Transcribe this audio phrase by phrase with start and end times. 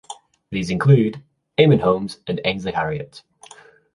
[0.49, 1.21] These included
[1.59, 3.21] Eamonn Holmes and Ainsley Harriott.